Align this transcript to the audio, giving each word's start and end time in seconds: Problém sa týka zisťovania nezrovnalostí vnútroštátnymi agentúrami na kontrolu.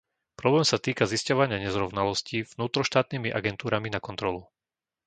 Problém 0.41 0.65
sa 0.71 0.77
týka 0.85 1.05
zisťovania 1.13 1.57
nezrovnalostí 1.65 2.37
vnútroštátnymi 2.57 3.29
agentúrami 3.39 3.89
na 3.93 3.99
kontrolu. 4.07 4.41